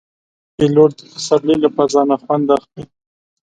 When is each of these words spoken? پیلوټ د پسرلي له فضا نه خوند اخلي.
پیلوټ 0.55 0.91
د 0.99 1.01
پسرلي 1.15 1.55
له 1.63 1.69
فضا 1.75 2.01
نه 2.09 2.15
خوند 2.21 2.47
اخلي. 2.57 2.83